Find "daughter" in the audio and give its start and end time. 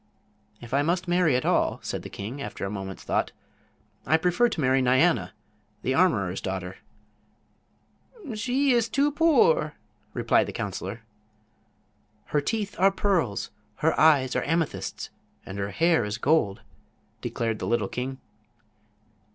6.41-6.77